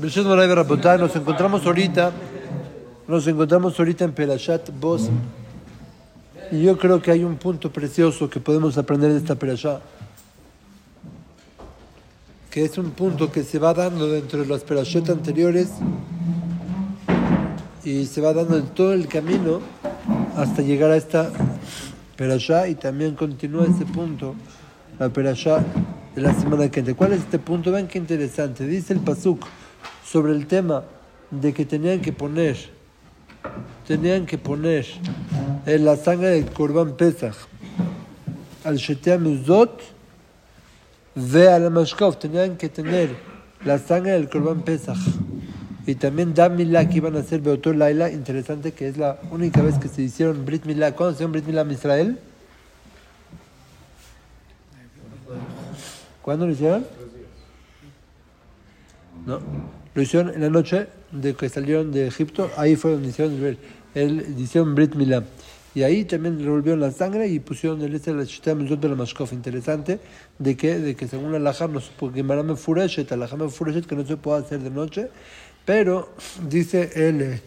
Nos 0.00 0.16
encontramos 1.16 1.66
ahorita, 1.66 2.12
nos 3.08 3.26
encontramos 3.26 3.78
ahorita 3.78 4.04
en 4.04 4.12
Perashat 4.12 4.70
Bos. 4.78 5.10
Y 6.52 6.62
yo 6.62 6.78
creo 6.78 7.02
que 7.02 7.10
hay 7.10 7.24
un 7.24 7.36
punto 7.36 7.72
precioso 7.72 8.30
que 8.30 8.38
podemos 8.38 8.78
aprender 8.78 9.10
de 9.10 9.18
esta 9.18 9.34
Perashat. 9.34 9.82
Que 12.48 12.64
es 12.64 12.78
un 12.78 12.92
punto 12.92 13.32
que 13.32 13.42
se 13.42 13.58
va 13.58 13.74
dando 13.74 14.06
dentro 14.08 14.40
de 14.40 14.46
las 14.46 14.62
Perashat 14.62 15.10
anteriores 15.10 15.70
y 17.82 18.06
se 18.06 18.20
va 18.20 18.32
dando 18.32 18.56
en 18.56 18.66
todo 18.68 18.92
el 18.92 19.08
camino 19.08 19.60
hasta 20.36 20.62
llegar 20.62 20.92
a 20.92 20.96
esta 20.96 21.28
Perashat 22.16 22.68
y 22.68 22.76
también 22.76 23.16
continúa 23.16 23.66
ese 23.66 23.84
punto, 23.84 24.36
la 24.96 25.08
Perashat 25.08 25.64
de 26.14 26.22
la 26.22 26.32
semana 26.34 26.70
que 26.70 26.82
viene. 26.82 26.96
¿Cuál 26.96 27.14
es 27.14 27.20
este 27.20 27.40
punto? 27.40 27.72
Vean 27.72 27.88
qué 27.88 27.98
interesante. 27.98 28.64
Dice 28.64 28.92
el 28.92 29.00
Pasuk 29.00 29.44
sobre 30.10 30.32
el 30.32 30.46
tema 30.46 30.84
de 31.30 31.52
que 31.52 31.64
tenían 31.64 32.00
que 32.00 32.12
poner, 32.12 32.56
tenían 33.86 34.24
que 34.26 34.38
poner 34.38 34.86
en 35.66 35.84
la 35.84 35.96
sangre 35.96 36.30
del 36.30 36.46
Korban 36.46 36.96
Pesach 36.96 37.36
al 38.64 38.76
Shetea 38.76 39.18
Muzot 39.18 39.80
ve 41.14 41.48
a 41.48 41.58
la 41.58 41.70
Mashkov, 41.70 42.18
tenían 42.18 42.56
que 42.56 42.68
tener 42.68 43.16
la 43.64 43.78
sangre 43.78 44.12
del 44.12 44.28
Korban 44.28 44.62
Pesach 44.62 44.98
y 45.86 45.94
también 45.94 46.34
Dam 46.34 46.56
Milah 46.56 46.88
que 46.88 46.98
iban 46.98 47.16
a 47.16 47.20
hacer 47.20 47.40
Beotor 47.40 47.76
Laila, 47.76 48.10
interesante 48.10 48.72
que 48.72 48.88
es 48.88 48.98
la 48.98 49.18
única 49.30 49.62
vez 49.62 49.78
que 49.78 49.88
se 49.88 50.02
hicieron 50.02 50.44
Brit 50.44 50.66
Milah. 50.66 50.92
¿Cuándo 50.92 51.12
se 51.12 51.16
hicieron 51.16 51.32
Brit 51.32 51.46
Milah 51.46 51.62
en 51.62 51.70
Israel? 51.70 52.18
¿Cuándo 56.22 56.46
lo 56.46 56.52
hicieron? 56.52 56.84
No, 59.26 59.40
lo 59.94 60.02
hicieron 60.02 60.34
en 60.34 60.40
la 60.40 60.50
noche 60.50 60.86
de 61.12 61.34
que 61.34 61.48
salieron 61.48 61.92
de 61.92 62.06
Egipto, 62.06 62.50
ahí 62.56 62.76
fue 62.76 62.92
donde 62.92 63.08
hicieron 63.08 63.34
el, 63.44 63.58
el 63.94 64.38
hicieron 64.38 64.74
Brit 64.74 64.94
Milah. 64.94 65.24
Y 65.74 65.82
ahí 65.82 66.04
también 66.04 66.38
revolvieron 66.38 66.80
la 66.80 66.90
sangre 66.90 67.28
y 67.28 67.38
pusieron 67.38 67.80
el 67.82 67.94
este 67.94 68.12
la 68.12 68.24
Mizot 68.54 68.80
de 68.80 68.88
la 68.88 68.94
Mashkof. 68.96 69.32
Interesante 69.32 70.00
de 70.38 70.56
que, 70.56 70.78
de 70.78 70.96
que 70.96 71.06
según 71.06 71.30
la 71.30 71.38
Lajam, 71.38 71.72
no 71.72 71.80
se 71.80 71.92
puede 71.92 72.56
Fureshet, 72.56 73.10
la 73.12 73.28
Fureshet 73.28 73.86
que 73.86 73.94
no 73.94 74.04
se 74.04 74.16
puede 74.16 74.40
hacer 74.40 74.60
de 74.60 74.70
noche, 74.70 75.08
pero 75.64 76.14
dice 76.48 76.90
él, 76.94 77.20
eh, 77.22 77.40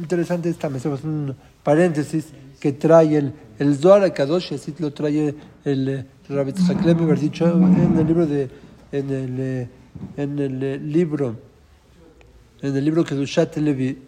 interesante 0.00 0.48
esta, 0.48 0.70
me 0.70 0.78
un 0.78 1.34
paréntesis 1.62 2.26
que 2.60 2.72
trae 2.72 3.16
el, 3.16 3.32
el 3.58 3.76
Zohar 3.76 4.12
Kadosh, 4.14 4.54
así 4.54 4.74
lo 4.78 4.92
trae 4.92 5.34
el 5.64 5.88
eh, 5.88 6.06
Rabbi 6.28 6.52
Tzhaklem, 6.52 7.02
haber 7.02 7.18
dicho 7.18 7.46
en 7.46 7.98
el 7.98 8.06
libro 8.06 8.26
de, 8.26 8.48
en 8.92 9.10
el, 9.10 9.40
eh, 9.40 9.68
en 10.16 10.38
el 10.38 10.62
eh, 10.62 10.78
libro, 10.78 11.36
en 12.62 12.76
el 12.76 12.84
libro 12.84 13.04
que 13.04 13.14
Dushat 13.14 13.56
Levi, 13.56 13.98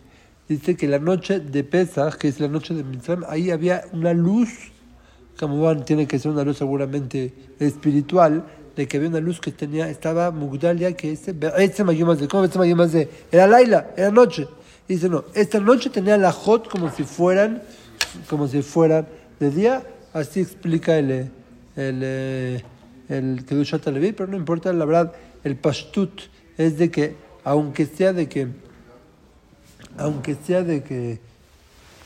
dice 0.49 0.77
que 0.77 0.89
la 0.89 0.99
noche 0.99 1.41
de 1.41 1.63
Pesach, 1.63 2.17
que 2.17 2.29
es 2.29 2.41
la 2.41 2.49
noche 2.49 2.75
de 2.75 2.83
Mitzrayim, 2.83 3.25
ahí 3.29 3.51
había 3.51 3.85
una 3.93 4.13
luz, 4.13 4.73
como 5.39 5.61
van, 5.63 5.85
tiene 5.85 6.07
que 6.07 6.19
ser 6.19 6.33
una 6.33 6.43
luz 6.43 6.59
seguramente 6.59 7.33
espiritual, 7.59 8.45
de 8.75 8.89
que 8.89 8.97
había 8.97 9.11
una 9.11 9.21
luz 9.21 9.41
que 9.41 9.53
tenía, 9.53 9.89
estaba 9.89 10.31
Mugdalia, 10.31 10.93
que 10.97 11.13
este, 11.13 11.35
este 11.59 11.85
de, 11.85 12.29
¿cómo 12.29 12.45
este 12.45 12.59
de? 12.59 13.09
Era 13.31 13.47
Laila, 13.47 13.91
era 13.97 14.11
noche. 14.11 14.49
Dice, 14.89 15.09
no, 15.09 15.25
esta 15.35 15.61
noche 15.61 15.89
tenía 15.89 16.17
la 16.19 16.33
Hot 16.33 16.69
como 16.69 16.91
si 16.91 17.05
fueran, 17.05 17.63
como 18.29 18.49
si 18.49 18.63
fueran 18.63 19.07
de 19.39 19.51
día, 19.51 19.85
así 20.13 20.41
explica 20.41 20.99
el, 20.99 21.31
el, 21.77 22.03
el, 22.03 22.65
el 23.09 23.45
Kedushat 23.45 23.87
Levi, 23.87 24.11
pero 24.13 24.29
no 24.31 24.37
importa, 24.37 24.73
la 24.73 24.85
verdad, 24.85 25.13
el 25.45 25.57
Pashtut 25.57 26.23
es 26.57 26.79
de 26.79 26.91
que, 26.91 27.17
aunque 27.45 27.87
sea 27.87 28.13
de 28.13 28.29
que, 28.29 28.49
aunque 29.99 30.35
sea 30.35 30.63
de 30.63 30.83
que 30.83 31.19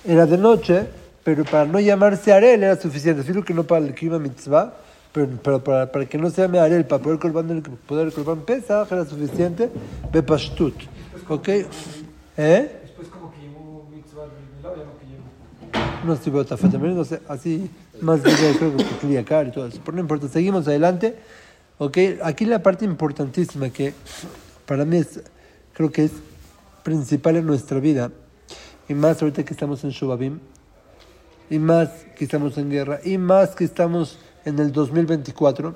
era 0.05 0.27
de 0.27 0.39
noche, 0.39 0.87
pero 1.25 1.45
para 1.45 1.65
no 1.65 1.81
llamarse 1.81 2.33
Arel 2.33 2.63
era 2.63 2.77
suficiente. 2.77 3.23
Filo 3.23 3.45
que 3.45 3.55
no 3.55 3.65
para 3.65 3.85
el 3.87 3.95
clima 3.95 4.19
mitzvah, 4.19 4.75
pero, 5.13 5.29
pero 5.43 5.65
para, 5.65 5.91
para, 5.91 6.07
que 6.07 6.19
no 6.19 6.31
se 6.31 6.43
llame 6.43 6.59
Arel, 6.59 6.85
para 6.85 7.03
poder 7.03 7.19
colban, 7.19 7.63
poder 7.87 8.13
colban 8.13 8.43
Pesach 8.43 8.91
era 8.93 9.05
suficiente 9.05 9.71
de 10.13 10.23
Pashtut. 10.23 10.75
¿Ok? 11.29 11.49
¿Eh? 12.37 12.81
No 16.05 16.13
estoy 16.13 16.45
también 16.45 16.95
no 16.95 17.05
sé, 17.05 17.19
así 17.29 17.71
más 18.03 18.23
bien 18.23 18.37
creo 18.59 18.77
que 18.77 18.85
Kliakar 18.85 19.49
y 19.49 19.53
todo 19.53 19.67
eso. 19.67 19.81
Pero 19.83 19.95
no 19.97 20.03
importa, 20.03 20.29
seguimos 20.29 20.69
adelante. 20.69 21.17
Ok, 21.78 21.98
aquí 22.24 22.46
la 22.46 22.62
parte 22.62 22.86
importantísima 22.86 23.70
que 23.70 23.94
para 24.66 24.86
mí 24.86 24.98
es, 24.98 25.22
creo 25.74 25.92
que 25.92 26.06
es 26.06 26.12
principal 26.84 27.38
en 27.38 27.46
nuestra 27.46 27.80
vida, 27.80 28.12
y 28.88 28.94
más 28.94 29.22
ahorita 29.22 29.44
que 29.44 29.54
estamos 29.54 29.84
en 29.84 29.92
Shubabim, 29.92 30.40
y 31.50 31.60
más 31.60 31.90
que 32.16 32.26
estamos 32.26 32.58
en 32.58 32.70
guerra, 32.70 33.00
y 33.04 33.18
más 33.18 33.56
que 33.56 33.64
estamos 33.64 34.20
en 34.46 34.60
el 34.60 34.72
2024, 34.72 35.76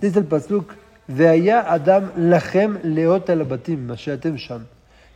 dice 0.00 0.18
el 0.18 0.26
Pasuk, 0.26 0.74
והיה 1.08 1.74
אדם 1.74 2.02
לכם 2.16 2.74
לאות 2.84 3.30
על 3.30 3.40
הבתים, 3.40 3.86
מה 3.86 3.96
שאתם 3.96 4.38
שם. 4.38 4.58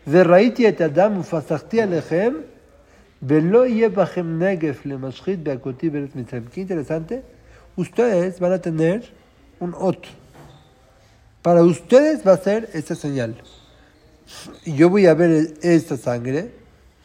וראיתי 0.09 0.69
את 0.69 0.81
אדם 0.81 1.19
ופסחתי 1.21 1.83
עליכם, 1.83 2.35
ולא 3.23 3.67
יהיה 3.67 3.89
בכם 3.89 4.43
נגף 4.43 4.87
למשחית 4.87 5.43
בהכותי 5.43 5.91
בארץ 5.91 6.11
מצרים. 6.15 6.43
Qué 6.53 6.61
interesante. 6.61 7.23
Ustedes 7.77 8.41
van 8.41 8.53
a 8.53 8.59
tener 8.59 9.01
un 9.60 9.74
ot. 9.78 10.06
Para 11.42 11.64
ustedes 11.64 12.26
va 12.28 12.34
a 12.34 12.38
ser 12.38 12.70
esta 12.74 12.96
señal. 12.96 13.36
Y 14.66 14.76
yo 14.76 14.90
voy 14.90 15.06
a 15.06 15.14
ver 15.14 15.54
esta 15.62 15.96
sangre 15.98 16.52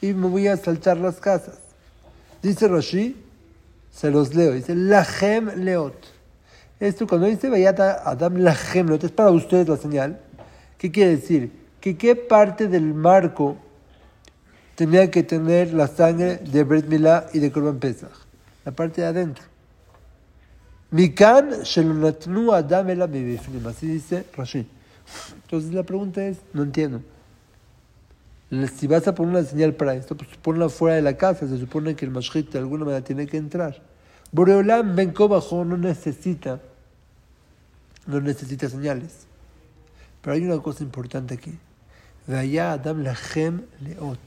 y 0.00 0.12
me 0.12 0.28
voy 0.28 0.48
a 0.48 0.56
saltar 0.56 0.96
las 0.96 1.16
casas. 1.20 1.58
Dice 2.42 2.66
Rashi, 2.66 3.16
se 3.92 4.10
los 4.10 4.34
leo, 4.34 4.52
dice 4.52 4.74
Lahem 4.74 5.64
Leot. 5.64 5.94
Esto 6.80 7.06
cuando 7.06 7.28
dice 7.28 7.48
Vayata 7.48 8.02
Adam 8.04 8.38
Lahem 8.38 8.88
Leot, 8.88 9.04
es 9.04 9.12
para 9.12 9.30
ustedes 9.30 9.68
la 9.68 9.76
señal. 9.76 10.20
¿Qué 10.78 10.90
quiere 10.90 11.12
decir? 11.16 11.52
Que 11.80 11.96
qué 11.96 12.16
parte 12.16 12.66
del 12.66 12.94
marco 12.94 13.56
tenía 14.74 15.08
que 15.10 15.22
tener 15.22 15.72
la 15.72 15.86
sangre 15.86 16.38
de 16.38 16.64
Bret 16.64 16.86
Milá 16.86 17.28
y 17.32 17.38
de 17.38 17.52
Korban 17.52 17.78
Pesach. 17.78 18.10
La 18.64 18.72
parte 18.72 19.02
de 19.02 19.06
adentro. 19.06 19.51
Mikan 20.92 21.62
Shelonatnu 21.64 22.52
Adam. 22.52 22.86
Así 23.66 23.86
dice 23.86 24.26
Rashi. 24.36 24.66
Entonces 25.42 25.72
la 25.72 25.82
pregunta 25.82 26.24
es, 26.24 26.38
no 26.52 26.62
entiendo. 26.62 27.02
Si 28.76 28.86
vas 28.86 29.08
a 29.08 29.14
poner 29.14 29.36
una 29.36 29.44
señal 29.44 29.74
para 29.74 29.94
esto, 29.94 30.14
pues 30.14 30.28
ponla 30.42 30.68
fuera 30.68 30.96
de 30.96 31.02
la 31.02 31.16
casa. 31.16 31.48
Se 31.48 31.58
supone 31.58 31.96
que 31.96 32.04
el 32.04 32.10
mashrit 32.10 32.52
de 32.52 32.58
alguna 32.58 32.84
manera 32.84 33.02
tiene 33.02 33.26
que 33.26 33.38
entrar. 33.38 33.80
Boreolam 34.30 34.94
Ben 34.94 35.14
bajo 35.14 35.64
no 35.64 35.78
necesita, 35.78 36.60
no 38.06 38.20
necesita 38.20 38.68
señales. 38.68 39.26
Pero 40.20 40.34
hay 40.34 40.44
una 40.44 40.58
cosa 40.58 40.84
importante 40.84 41.34
aquí. 41.34 41.58
Vaya 42.26 42.72
Adam 42.72 43.02
Lachem 43.02 43.62
Leot. 43.80 44.20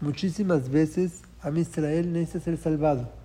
Muchísimas 0.00 0.68
veces 0.70 1.22
a 1.42 1.50
Israel 1.50 2.12
necesita 2.12 2.44
ser 2.44 2.58
salvado. 2.58 3.21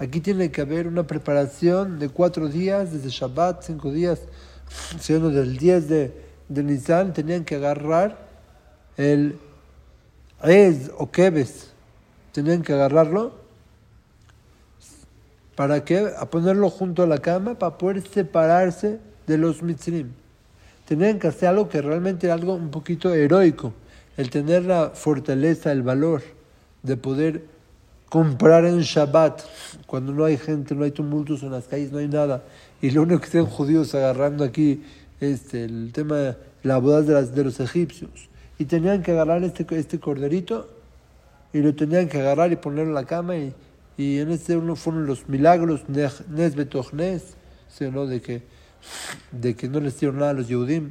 Aquí 0.00 0.22
tiene 0.22 0.50
que 0.50 0.62
haber 0.62 0.86
una 0.86 1.06
preparación 1.06 1.98
de 1.98 2.08
cuatro 2.08 2.48
días, 2.48 2.90
desde 2.90 3.10
Shabbat, 3.10 3.64
cinco 3.64 3.92
días, 3.92 4.20
siendo 4.98 5.28
del 5.28 5.58
10 5.58 5.88
de, 5.90 6.14
de 6.48 7.12
tenían 7.12 7.44
que 7.44 7.56
agarrar 7.56 8.16
el 8.96 9.38
Ez 10.42 10.90
o 10.96 11.10
Kebes, 11.10 11.72
tenían 12.32 12.62
que 12.62 12.72
agarrarlo. 12.72 13.34
¿Para 15.54 15.84
qué? 15.84 16.10
A 16.18 16.30
ponerlo 16.30 16.70
junto 16.70 17.02
a 17.02 17.06
la 17.06 17.18
cama 17.18 17.58
para 17.58 17.76
poder 17.76 18.02
separarse 18.08 19.00
de 19.26 19.36
los 19.36 19.62
mitzrim. 19.62 20.12
Tenían 20.88 21.18
que 21.18 21.28
hacer 21.28 21.50
algo 21.50 21.68
que 21.68 21.82
realmente 21.82 22.26
era 22.26 22.32
algo 22.32 22.54
un 22.54 22.70
poquito 22.70 23.12
heroico, 23.12 23.74
el 24.16 24.30
tener 24.30 24.64
la 24.64 24.92
fortaleza, 24.94 25.70
el 25.72 25.82
valor 25.82 26.22
de 26.82 26.96
poder 26.96 27.59
comprar 28.10 28.66
en 28.66 28.80
Shabbat, 28.80 29.40
cuando 29.86 30.12
no 30.12 30.24
hay 30.24 30.36
gente, 30.36 30.74
no 30.74 30.84
hay 30.84 30.90
tumultos 30.90 31.42
en 31.44 31.52
las 31.52 31.64
calles, 31.68 31.92
no 31.92 31.98
hay 31.98 32.08
nada, 32.08 32.42
y 32.82 32.90
lo 32.90 33.02
único 33.02 33.20
que 33.20 33.26
están 33.26 33.46
judíos 33.46 33.94
agarrando 33.94 34.44
aquí 34.44 34.82
este, 35.20 35.64
el 35.64 35.92
tema 35.92 36.16
de 36.16 36.36
la 36.64 36.78
boda 36.78 37.02
de, 37.02 37.14
las, 37.14 37.34
de 37.34 37.44
los 37.44 37.60
egipcios. 37.60 38.10
Y 38.58 38.64
tenían 38.64 39.02
que 39.02 39.12
agarrar 39.12 39.42
este, 39.44 39.64
este 39.76 40.00
corderito 40.00 40.68
y 41.52 41.60
lo 41.60 41.74
tenían 41.74 42.08
que 42.08 42.18
agarrar 42.20 42.52
y 42.52 42.56
ponerlo 42.56 42.90
en 42.90 42.94
la 42.94 43.04
cama 43.04 43.36
y, 43.36 43.54
y 43.96 44.18
en 44.18 44.30
este 44.32 44.56
uno 44.56 44.74
fueron 44.74 45.06
los 45.06 45.28
milagros, 45.28 45.88
Nes 45.88 46.56
Betochnes, 46.56 47.36
¿no? 47.92 48.06
de, 48.06 48.20
que, 48.20 48.42
de 49.30 49.54
que 49.54 49.68
no 49.68 49.78
les 49.80 49.98
dieron 50.00 50.18
nada 50.18 50.32
a 50.32 50.34
los 50.34 50.48
Yehudim. 50.48 50.90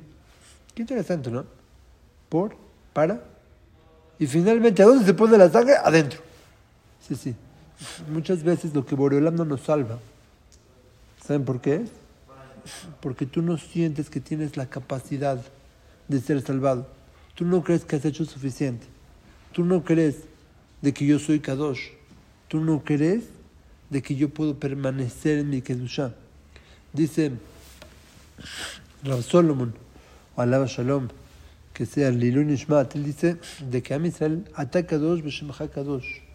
Qué 0.73 0.83
interesante, 0.83 1.29
¿no? 1.29 1.45
¿Por? 2.29 2.55
¿Para? 2.93 3.21
Y 4.17 4.25
finalmente, 4.25 4.81
¿a 4.81 4.85
dónde 4.85 5.05
se 5.05 5.13
pone 5.13 5.37
la 5.37 5.49
sangre? 5.49 5.75
Adentro. 5.83 6.28
Sí, 7.09 7.15
sí. 7.15 7.35
Muchas 8.11 8.43
veces 8.43 8.75
lo 8.75 8.85
que 8.85 8.93
Boreolam 8.93 9.35
no 9.35 9.43
nos 9.43 9.61
salva. 9.61 9.97
¿Saben 11.25 11.43
por 11.43 11.59
qué? 11.59 11.85
Porque 13.01 13.25
tú 13.25 13.41
no 13.41 13.57
sientes 13.57 14.11
que 14.11 14.19
tienes 14.19 14.57
la 14.57 14.67
capacidad 14.67 15.43
de 16.07 16.21
ser 16.21 16.39
salvado. 16.43 16.87
Tú 17.33 17.45
no 17.45 17.63
crees 17.63 17.83
que 17.83 17.95
has 17.95 18.05
hecho 18.05 18.25
suficiente. 18.25 18.85
Tú 19.53 19.65
no 19.65 19.83
crees 19.83 20.17
de 20.83 20.93
que 20.93 21.07
yo 21.07 21.17
soy 21.17 21.39
Kadosh. 21.39 21.87
Tú 22.47 22.59
no 22.59 22.83
crees 22.83 23.23
de 23.89 24.03
que 24.03 24.15
yo 24.15 24.29
puedo 24.29 24.59
permanecer 24.59 25.39
en 25.39 25.49
mi 25.49 25.63
Kedusha. 25.63 26.13
Dice 26.93 27.31
Rav 29.03 29.23
Solomon, 29.23 29.73
o 30.35 30.41
alaba 30.41 30.67
Shalom, 30.67 31.07
que 31.73 31.87
sea 31.87 32.11
Lilun 32.11 32.51
Ishmat, 32.51 32.95
él 32.95 33.03
dice 33.03 33.37
de 33.67 33.81
que 33.81 33.95
a 33.95 33.97
Israel 33.97 34.45
ataca 34.53 34.89
Kadosh 34.89 35.23
Beshemcha 35.23 35.67
Kadosh. 35.69 36.28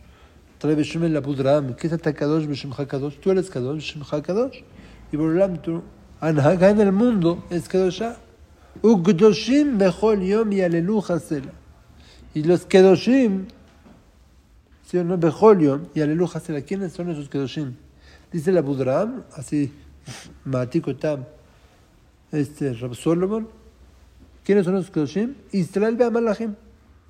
Trae 0.64 0.76
Beshem 0.76 1.05
el 1.05 1.14
Abudram, 1.14 1.75
¿qué 1.75 1.88
es 1.88 1.93
Atakadosh 1.93 2.46
Beshemcha 2.46 2.87
Kadosh? 2.87 3.16
Tú 3.20 3.31
eres 3.31 3.50
Kadosh 3.50 3.75
Beshemcha 3.75 4.22
Kadosh. 4.22 4.62
Y 5.12 5.16
lo 5.19 5.38
tanto, 5.38 5.82
acá 6.20 6.70
en 6.70 6.81
el 6.81 6.90
mundo 6.90 7.44
es 7.50 7.69
Kadoshah. 7.69 8.16
Ugdoshim 8.81 9.76
Bechol 9.76 10.22
Yom 10.22 10.50
y 10.52 10.62
Alelu 10.62 11.05
Hasela. 11.06 11.52
Y 12.32 12.44
los 12.44 12.64
Kedoshim, 12.64 13.46
¿sí 14.87 14.96
o 14.96 15.05
no? 15.05 15.19
Bechol 15.19 15.61
Yom 15.61 15.82
y 15.94 16.00
Alelu 16.00 16.25
Hasela. 16.32 16.62
¿Quiénes 16.62 16.94
son 16.94 17.11
esos 17.11 17.28
Kedoshim? 17.28 17.75
Dice 18.32 18.49
el 18.49 18.56
Abudram, 18.56 19.25
así, 19.34 19.70
Matiko 20.46 20.96
Tam, 20.96 21.26
este, 22.32 22.72
Rab 22.72 22.94
Solomon. 22.94 23.46
¿Quiénes 24.43 24.64
son 24.64 24.78
esos 24.78 24.90
Kedoshim? 24.90 25.34
Israel 25.52 25.94
Be'amalachim. 25.94 26.55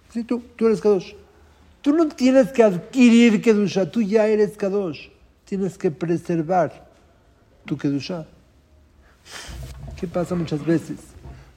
Sí, 0.08 0.24
tú, 0.24 0.42
tú 0.56 0.66
eres 0.66 0.80
Kadosh. 0.80 1.14
Tú 1.84 1.92
no 1.92 2.08
tienes 2.08 2.50
que 2.50 2.62
adquirir 2.62 3.42
Kedusha, 3.42 3.90
tú 3.90 4.00
ya 4.00 4.26
eres 4.26 4.56
Kadosh. 4.56 5.10
Tienes 5.44 5.76
que 5.76 5.90
preservar 5.90 6.88
tu 7.66 7.76
Kedusha. 7.76 8.24
¿Qué 10.00 10.06
pasa 10.06 10.34
muchas 10.34 10.64
veces? 10.64 10.96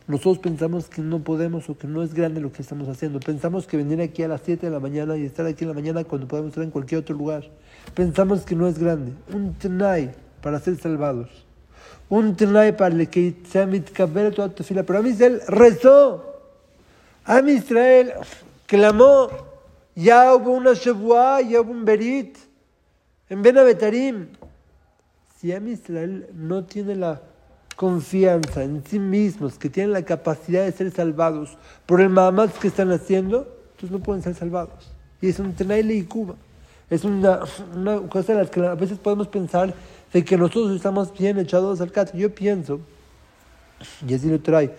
Nosotros 0.06 0.40
pensamos 0.40 0.90
que 0.90 1.02
no 1.02 1.24
podemos 1.24 1.70
o 1.70 1.78
que 1.78 1.88
no 1.88 2.04
es 2.04 2.14
grande 2.14 2.42
lo 2.42 2.52
que 2.52 2.62
estamos 2.62 2.90
haciendo. 2.90 3.22
Pensamos 3.22 3.68
que 3.68 3.78
venir 3.78 4.02
aquí 4.02 4.22
a 4.22 4.28
las 4.28 4.42
7 4.44 4.66
de 4.66 4.72
la 4.74 4.82
mañana 4.82 5.16
y 5.16 5.24
estar 5.24 5.46
aquí 5.46 5.64
en 5.64 5.70
la 5.70 5.74
mañana 5.74 6.04
cuando 6.04 6.28
podemos 6.28 6.50
estar 6.50 6.64
en 6.66 6.72
cualquier 6.72 7.00
otro 7.00 7.16
lugar. 7.16 7.46
Pensamos 7.94 8.42
que 8.42 8.54
no 8.54 8.68
es 8.68 8.78
grande. 8.78 9.14
Un 9.34 9.54
tenai 9.54 10.12
para 10.42 10.60
ser 10.60 10.76
salvados. 10.78 11.30
Un 12.10 12.36
tenai 12.36 12.76
para 12.76 13.06
que 13.06 13.34
mitkaber 13.66 14.36
toda 14.36 14.50
tu 14.50 14.66
fila. 14.66 14.84
Pero 14.84 15.00
a 15.00 15.08
Israel 15.08 15.40
rezó. 15.48 16.42
A 17.24 17.40
Israel 17.40 18.12
clamó. 18.66 19.47
Ya 19.98 20.36
hubo 20.36 20.52
una 20.52 20.76
Shavuah, 20.76 21.42
ya 21.42 21.60
hubo 21.60 21.72
un 21.72 21.84
Berit. 21.84 22.38
En 23.30 23.42
Benavetarim. 23.42 24.28
Si 25.36 25.52
a 25.52 25.58
Israel 25.58 26.28
no 26.36 26.64
tiene 26.66 26.96
la 26.96 27.20
confianza 27.76 28.64
en 28.64 28.84
sí 28.86 29.00
mismos, 29.00 29.58
que 29.58 29.72
tienen 29.72 29.94
la 29.94 30.04
capacidad 30.04 30.66
de 30.66 30.72
ser 30.72 30.92
salvados 30.92 31.58
por 31.88 32.00
el 32.00 32.10
mamás 32.10 32.54
que 32.54 32.68
están 32.68 32.92
haciendo, 32.92 33.48
entonces 33.72 33.90
no 33.90 34.00
pueden 34.00 34.22
ser 34.22 34.36
salvados. 34.36 34.92
Y 35.20 35.30
es 35.30 35.40
un 35.40 35.54
tenaile 35.54 35.96
y 35.96 36.04
Cuba. 36.04 36.36
Es 36.92 37.04
una, 37.04 37.40
una 37.76 38.00
cosa 38.02 38.34
de 38.34 38.40
las 38.44 38.52
que 38.52 38.60
a 38.64 38.76
veces 38.76 39.00
podemos 39.00 39.28
pensar 39.28 39.74
de 40.14 40.24
que 40.24 40.38
nosotros 40.38 40.76
estamos 40.76 41.12
bien 41.12 41.40
echados 41.40 41.82
al 41.82 41.92
caso. 41.92 42.16
Yo 42.16 42.34
pienso, 42.34 42.82
y 44.08 44.14
así 44.14 44.30
lo 44.30 44.40
trae 44.42 44.76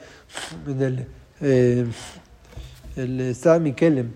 en 0.64 0.80
el, 0.80 1.06
eh, 1.40 1.86
el 2.94 3.34
Sá 3.34 3.58
Mikelem, 3.58 4.12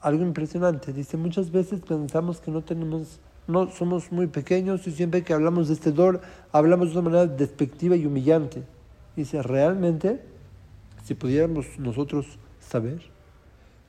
algo 0.00 0.22
impresionante. 0.22 0.92
Dice, 0.92 1.16
muchas 1.16 1.50
veces 1.50 1.80
pensamos 1.80 2.40
que 2.40 2.50
no 2.50 2.62
tenemos, 2.62 3.20
no 3.46 3.70
somos 3.70 4.10
muy 4.10 4.26
pequeños 4.26 4.86
y 4.86 4.92
siempre 4.92 5.22
que 5.22 5.32
hablamos 5.32 5.68
de 5.68 5.74
este 5.74 5.92
dor, 5.92 6.20
hablamos 6.52 6.88
de 6.88 6.98
una 6.98 7.10
manera 7.10 7.26
despectiva 7.26 7.96
y 7.96 8.06
humillante. 8.06 8.62
Dice, 9.14 9.42
realmente, 9.42 10.20
si 11.04 11.14
pudiéramos 11.14 11.66
nosotros 11.78 12.26
saber, 12.60 13.02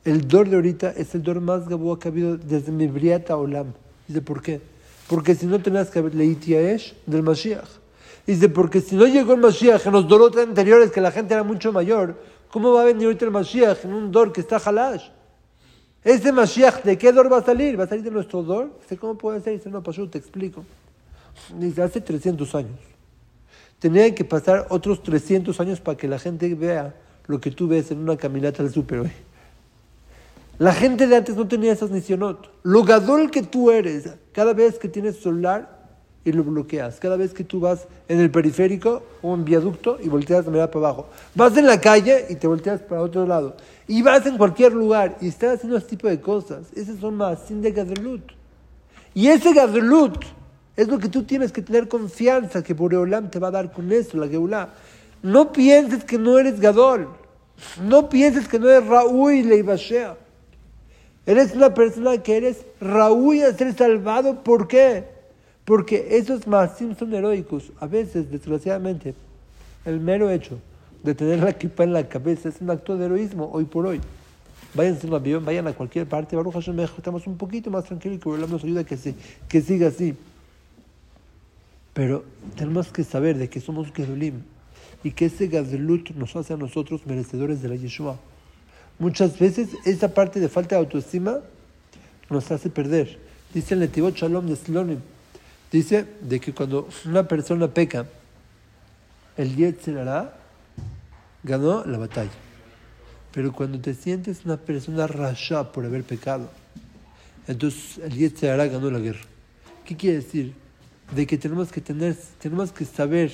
el 0.04 0.28
dor 0.28 0.50
de 0.50 0.56
ahorita 0.56 0.92
es 0.92 1.14
el 1.16 1.24
dor 1.24 1.40
más 1.42 1.68
gabúa 1.68 2.00
que 2.00 2.08
ha 2.08 2.12
habido 2.12 2.38
desde 2.38 2.72
mi 2.72 2.88
briata 2.88 3.38
olam. 3.38 3.74
Dice, 4.08 4.22
¿por 4.22 4.42
qué? 4.42 4.62
Porque 5.08 5.36
si 5.36 5.46
no 5.46 5.62
tenías 5.62 5.90
que 5.90 6.00
haber 6.00 6.16
leído 6.16 6.42
Yaesh 6.42 6.96
del 7.06 7.24
Mashiach. 7.24 7.70
Dice, 8.26 8.50
porque 8.50 8.82
si 8.82 8.96
no 8.96 9.06
llegó 9.06 9.34
el 9.34 9.40
Mashiach 9.40 9.86
en 9.86 9.94
los 9.94 10.08
doros 10.08 10.36
anteriores, 10.38 10.92
que 10.92 11.02
la 11.02 11.12
gente 11.12 11.34
era 11.34 11.44
mucho 11.44 11.72
mayor, 11.72 12.18
¿cómo 12.50 12.74
va 12.74 12.82
a 12.82 12.86
venir 12.86 13.06
ahorita 13.06 13.26
el 13.26 13.32
Mashiach 13.32 13.86
en 13.86 13.94
un 13.94 14.12
dor 14.12 14.32
que 14.32 14.42
está 14.42 14.58
halash? 14.58 15.10
Ese 16.04 16.32
Mashiach, 16.32 16.84
¿de 16.84 16.98
qué 16.98 17.12
dor 17.12 17.32
va 17.32 17.38
a 17.38 17.44
salir? 17.44 17.80
¿Va 17.80 17.84
a 17.84 17.88
salir 17.88 18.04
de 18.04 18.12
nuestro 18.12 18.42
dor? 18.42 18.72
¿cómo 19.00 19.18
puede 19.18 19.42
ser? 19.42 19.54
Dice, 19.54 19.70
no, 19.70 19.84
yo 19.92 20.10
te 20.10 20.18
explico. 20.18 20.66
Dice, 21.58 21.82
hace 21.84 22.02
300 22.02 22.56
años. 22.56 22.80
Tenían 23.80 24.14
que 24.16 24.26
pasar 24.26 24.68
otros 24.70 25.04
300 25.04 25.60
años 25.60 25.80
para 25.80 25.98
que 25.98 26.08
la 26.08 26.20
gente 26.20 26.54
vea 26.56 26.96
lo 27.28 27.40
que 27.40 27.52
tú 27.52 27.68
ves 27.68 27.92
en 27.92 28.00
una 28.00 28.18
caminata 28.18 28.64
al 28.64 28.72
súper 28.72 29.00
hoy. 29.00 29.12
La 30.58 30.74
gente 30.74 31.08
de 31.08 31.16
antes 31.16 31.36
no 31.36 31.48
tenía 31.48 31.72
esas 31.72 31.90
nisionot. 31.90 32.52
Lo 32.64 32.84
gadol 32.84 33.32
que 33.32 33.42
tú 33.42 33.72
eres, 33.72 34.10
cada 34.32 34.54
vez 34.54 34.78
que 34.78 34.88
tienes 34.88 35.20
celular 35.20 35.81
y 36.24 36.32
lo 36.32 36.44
bloqueas, 36.44 37.00
cada 37.00 37.18
vez 37.18 37.34
que 37.34 37.44
tú 37.44 37.60
vas 37.60 37.88
en 38.08 38.20
el 38.20 38.30
periférico 38.30 39.02
o 39.22 39.34
en 39.34 39.44
viaducto 39.44 39.98
y 40.02 40.08
volteas 40.08 40.46
de 40.46 40.52
mirar 40.52 40.70
para 40.70 40.88
abajo, 40.88 41.10
vas 41.34 41.58
en 41.58 41.66
la 41.66 41.82
calle 41.82 42.28
y 42.30 42.36
te 42.36 42.48
volteas 42.48 42.82
para 42.82 43.02
otro 43.02 43.26
lado, 43.26 43.56
y 43.88 44.02
vas 44.02 44.26
en 44.26 44.38
cualquier 44.38 44.74
lugar 44.74 45.18
y 45.22 45.28
estás 45.28 45.56
haciendo 45.56 45.78
ese 45.78 45.88
tipo 45.88 46.08
de 46.08 46.22
cosas, 46.22 46.68
esos 46.76 47.00
son 47.00 47.16
más 47.16 47.40
sin 47.48 47.62
de 47.62 47.72
gadlut. 47.72 48.32
Y 49.14 49.28
ese 49.28 49.54
gadlut 49.54 50.24
es 50.76 50.88
lo 50.88 51.00
que 51.00 51.10
tú 51.10 51.24
tienes 51.24 51.52
que 51.52 51.62
tener 51.62 51.88
confianza 51.88 52.64
que 52.64 52.74
Boreolam 52.74 53.30
te 53.30 53.40
va 53.40 53.50
a 53.50 53.52
dar 53.52 53.72
con 53.72 53.92
eso, 53.92 54.18
la 54.18 54.28
Geulah. 54.28 54.70
No 55.22 55.52
pienses 55.52 56.04
que 56.04 56.18
no 56.18 56.40
eres 56.40 56.60
gadol, 56.60 57.10
no 57.84 58.10
pienses 58.10 58.48
que 58.48 58.58
no 58.58 58.70
eres 58.70 58.88
Raúl 58.88 59.48
Leibashea. 59.48 60.18
Eres 61.26 61.54
una 61.54 61.74
persona 61.74 62.18
que 62.24 62.38
eres 62.38 62.66
Raúl 62.80 63.44
a 63.44 63.54
ser 63.54 63.74
salvado. 63.76 64.44
¿Por 64.44 64.68
qué? 64.68 65.21
Porque 65.66 66.18
esos 66.18 66.48
masim 66.48 66.96
son 66.96 67.14
heroicos. 67.14 67.72
A 67.80 67.88
veces, 67.88 68.32
desgraciadamente, 68.32 69.14
el 69.86 70.00
mero 70.00 70.30
hecho 70.30 70.60
de 71.04 71.16
tener 71.16 71.40
la 71.40 71.52
equipa 71.52 71.84
en 71.84 71.94
la 71.94 72.08
cabeza 72.08 72.50
es 72.50 72.62
un 72.62 72.70
acto 72.70 72.98
de 72.98 73.06
heroísmo 73.06 73.50
hoy 73.52 73.66
por 73.66 73.86
hoy. 73.86 74.02
Vayan 74.74 74.98
en 75.02 75.10
un 75.10 75.16
avión, 75.16 75.46
vayan 75.46 75.68
a 75.68 75.74
cualquier 75.74 76.08
parte. 76.08 76.36
Baruch 76.36 76.54
Hashem, 76.54 76.80
estamos 76.80 77.28
un 77.28 77.38
poquito 77.38 77.70
más 77.70 77.86
tranquilos 77.86 78.18
y 78.18 78.20
que 78.20 78.30
nos 78.30 78.64
ayuda 78.64 78.82
a 78.82 78.84
que, 78.84 78.98
se, 78.98 79.16
que 79.48 79.62
siga 79.62 79.88
así. 79.88 80.16
Pero 81.94 82.24
tenemos 82.56 82.92
que 82.92 83.04
saber 83.04 83.38
de 83.38 83.50
que 83.50 83.60
somos 83.60 83.92
Gerulim 83.92 84.42
y 85.04 85.12
que 85.12 85.26
ese 85.26 85.48
Gazelut 85.48 86.12
nos 86.12 86.36
hace 86.36 86.54
a 86.54 86.58
nosotros 86.58 87.06
merecedores 87.06 87.62
de 87.62 87.70
la 87.70 87.76
Yeshua. 87.76 88.18
Muchas 88.98 89.38
veces 89.38 89.70
esa 89.86 90.14
parte 90.14 90.40
de 90.40 90.48
falta 90.48 90.76
de 90.76 90.82
autoestima 90.82 91.40
nos 92.30 92.50
hace 92.52 92.70
perder. 92.70 93.20
Dice 93.54 93.74
el 93.74 93.82
Netivot 93.82 94.16
Shalom 94.16 94.46
de 94.48 94.56
Slonim, 94.56 95.00
dice 95.72 96.06
de 96.22 96.40
que 96.40 96.54
cuando 96.54 96.88
una 97.06 97.28
persona 97.28 97.74
peca, 97.74 98.06
el 99.38 99.56
Yetzirah 99.56 100.34
ganó 101.44 101.86
la 101.86 101.98
batalla. 101.98 102.32
Pero 103.32 103.54
cuando 103.54 103.80
te 103.80 103.94
sientes 103.94 104.46
una 104.46 104.58
persona 104.58 105.08
rasha 105.08 105.72
por 105.72 105.86
haber 105.86 106.04
pecado, 106.04 106.50
entonces 107.48 107.98
el 108.00 108.14
Yetzirah 108.14 108.68
ganó 108.68 108.92
la 108.92 109.00
guerra. 109.00 109.22
¿Qué 109.86 109.96
quiere 109.96 110.18
decir? 110.18 110.54
De 111.16 111.26
que 111.26 111.38
tenemos 111.38 111.72
que 111.72 111.82
tener, 111.82 112.16
tenemos 112.40 112.72
que 112.72 112.86
saber, 112.86 113.32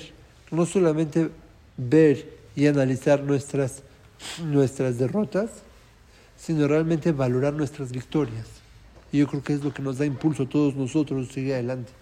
no 0.50 0.64
solamente 0.64 1.30
ver 1.76 2.38
y 2.56 2.66
analizar 2.66 3.22
nuestras 3.22 3.82
nuestras 4.44 4.98
derrotas, 4.98 5.50
sino 6.36 6.68
realmente 6.68 7.12
valorar 7.12 7.54
nuestras 7.54 7.92
victorias. 7.92 8.46
Y 9.12 9.18
yo 9.18 9.26
creo 9.26 9.42
que 9.42 9.54
es 9.54 9.64
lo 9.64 9.72
que 9.72 9.82
nos 9.82 9.98
da 9.98 10.06
impulso 10.06 10.44
a 10.44 10.48
todos 10.48 10.74
nosotros 10.74 11.28
seguir 11.28 11.54
adelante. 11.54 11.92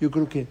Yo 0.00 0.10
creo 0.10 0.28
que 0.28 0.46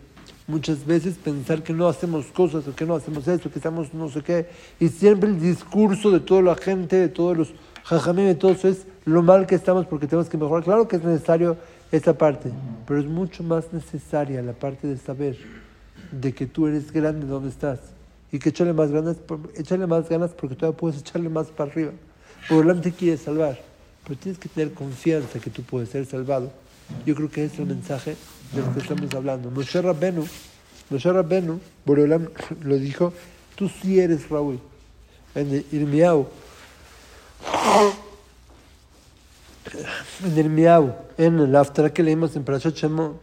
muchas 0.48 0.86
veces 0.86 1.16
pensar 1.16 1.64
que 1.64 1.74
no 1.74 1.88
hacemos 1.88 2.28
cosas 2.28 2.68
o 2.68 2.76
que 2.76 2.86
no 2.86 2.96
hacemos 2.96 3.28
esto, 3.28 3.50
que 3.52 3.60
estamos 3.60 3.94
no 3.94 4.10
sé 4.10 4.22
qué, 4.22 4.48
y 4.80 4.90
siempre 4.90 5.30
el 5.30 5.40
discurso 5.40 6.12
de 6.12 6.20
toda 6.20 6.42
la 6.42 6.56
gente, 6.56 6.96
de 6.96 7.10
todos 7.10 7.38
los 7.38 7.54
jajamim, 7.84 8.26
de 8.26 8.36
todo 8.36 8.52
eso 8.52 8.68
es 8.68 8.86
lo 9.06 9.22
mal 9.22 9.46
que 9.46 9.56
estamos 9.56 9.86
porque 9.86 10.08
tenemos 10.08 10.30
que 10.30 10.38
mejorar. 10.38 10.64
Claro 10.64 10.88
que 10.88 10.96
es 10.96 11.04
necesario 11.04 11.58
esa 11.92 12.18
parte, 12.18 12.52
pero 12.88 13.00
es 13.00 13.06
mucho 13.06 13.44
más 13.44 13.72
necesaria 13.72 14.42
la 14.42 14.54
parte 14.54 14.88
de 14.88 14.98
saber 14.98 15.38
de 16.12 16.34
que 16.34 16.46
tú 16.46 16.68
eres 16.68 16.92
grande 16.92 17.26
donde 17.26 17.50
estás 17.50 17.80
y 18.32 18.40
que 18.40 18.50
echarle 18.50 18.74
más 18.74 18.92
ganas, 18.92 19.18
echarle 19.56 19.88
más 19.88 20.10
ganas 20.10 20.32
porque 20.32 20.56
todavía 20.56 20.78
puedes 20.78 21.00
echarle 21.00 21.30
más 21.30 21.48
para 21.48 21.72
arriba. 21.72 21.92
Por 22.50 22.60
delante 22.60 22.92
quieres 22.92 23.22
salvar, 23.22 23.60
pero 24.04 24.20
tienes 24.20 24.40
que 24.40 24.50
tener 24.50 24.74
confianza 24.74 25.40
que 25.40 25.50
tú 25.50 25.62
puedes 25.64 25.90
ser 25.90 26.06
salvado. 26.06 26.52
Yo 27.06 27.16
creo 27.16 27.30
que 27.30 27.46
ese 27.46 27.56
es 27.56 27.60
el 27.60 27.68
mensaje 27.68 28.16
de 28.54 28.62
lo 28.62 28.74
que 28.74 28.80
estamos 28.80 29.14
hablando. 29.14 29.52
Moshe 29.52 29.82
Rabbenu, 29.82 30.26
Moshe 30.90 31.12
Rabbenu, 31.12 31.60
Boreolam 31.86 32.30
lo 32.62 32.78
dijo, 32.78 33.14
tú 33.56 33.70
sí 33.70 34.00
eres 34.00 34.30
Raúl. 34.30 34.60
En 35.34 35.66
Irmiau, 35.72 36.28
en 40.24 40.38
Irmiau, 40.38 40.96
en 41.18 41.40
el 41.40 41.56
after 41.56 41.92
que 41.92 42.04
leímos 42.04 42.36
en 42.36 42.44
Parashat 42.46 42.76
Shemot, 42.76 43.20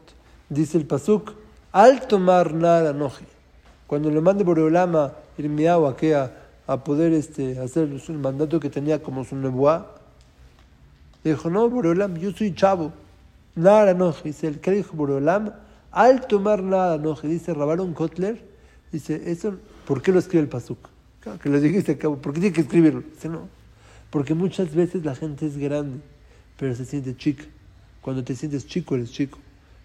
dice 0.50 0.76
el 0.76 0.84
Pasuk, 0.84 1.32
al 1.72 2.06
tomar 2.06 2.52
nada 2.52 2.92
noji 2.92 3.24
cuando 3.86 4.10
le 4.10 4.20
mande 4.20 4.44
Boreolama 4.44 5.12
Irmiau 5.38 5.86
a, 5.86 5.90
a 5.90 6.30
a 6.66 6.84
poder 6.84 7.12
este, 7.12 7.58
hacer 7.58 7.88
el 7.88 8.18
mandato 8.18 8.60
que 8.60 8.70
tenía 8.70 9.02
como 9.02 9.24
su 9.24 9.36
nebuá. 9.36 9.96
Dijo, 11.24 11.50
no, 11.50 11.68
Boreolam, 11.68 12.16
yo 12.16 12.32
soy 12.32 12.54
chavo. 12.54 12.92
Nada, 13.54 13.94
no. 13.94 14.14
Dice, 14.24 14.46
el 14.48 14.60
que 14.60 14.70
dijo 14.70 14.96
Boreolam, 14.96 15.52
al 15.90 16.26
tomar 16.26 16.62
nada, 16.62 16.98
no. 16.98 17.14
Dice 17.14 17.52
Rabaron 17.54 17.92
Kotler, 17.92 18.42
dice, 18.90 19.22
eso, 19.26 19.56
¿por 19.86 20.02
qué 20.02 20.12
lo 20.12 20.18
escribe 20.18 20.42
el 20.42 20.48
Pasuk? 20.48 20.90
que 21.40 21.48
lo 21.48 21.60
dijiste, 21.60 21.94
¿por 21.94 22.32
qué 22.32 22.40
tiene 22.40 22.52
que 22.52 22.62
escribirlo? 22.62 23.02
Dice, 23.02 23.28
no. 23.28 23.48
Porque 24.10 24.34
muchas 24.34 24.74
veces 24.74 25.04
la 25.04 25.14
gente 25.14 25.46
es 25.46 25.56
grande, 25.56 26.00
pero 26.58 26.74
se 26.74 26.84
siente 26.84 27.16
chica. 27.16 27.44
Cuando 28.00 28.24
te 28.24 28.34
sientes 28.34 28.66
chico, 28.66 28.96
eres 28.96 29.12
chico. 29.12 29.38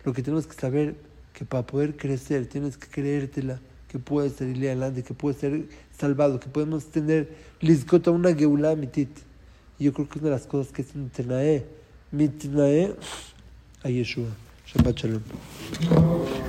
Lo 0.04 0.14
que 0.14 0.24
tenemos 0.24 0.48
que 0.48 0.60
saber 0.60 0.96
que 1.34 1.46
para 1.46 1.66
poder 1.66 1.96
crecer 1.96 2.48
tienes 2.48 2.78
que 2.78 2.88
creértela, 2.88 3.60
que 3.88 4.00
puedes 4.00 4.34
salir 4.34 4.66
adelante, 4.66 5.04
que 5.04 5.14
puedes 5.14 5.40
ser 5.40 5.66
salvado, 5.98 6.40
que 6.40 6.50
podemos 6.50 6.86
tener 6.86 7.30
liscota 7.62 8.10
una 8.10 8.34
geulá 8.34 8.76
mitit. 8.76 9.10
Yo 9.78 9.94
creo 9.94 10.10
que 10.10 10.18
una 10.20 10.30
de 10.30 10.34
las 10.34 10.48
cosas 10.48 10.74
que 10.74 10.82
es 10.82 10.96
mitnae, 10.96 11.66
mitnae 12.12 12.96
a 13.84 13.88
Yeshua. 13.90 14.32
Shabbat 14.66 15.00
shalom. 15.00 16.47